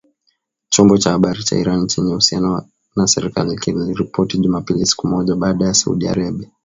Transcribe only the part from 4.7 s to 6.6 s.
siku moja baada ya Saudi Arabia